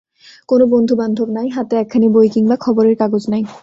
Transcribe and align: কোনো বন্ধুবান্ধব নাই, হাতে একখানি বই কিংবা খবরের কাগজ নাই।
কোনো 0.49 0.63
বন্ধুবান্ধব 0.73 1.27
নাই, 1.29 1.47
হাতে 1.49 1.75
একখানি 1.77 2.07
বই 2.15 2.27
কিংবা 2.29 2.55
খবরের 2.65 2.95
কাগজ 3.01 3.23
নাই। 3.29 3.43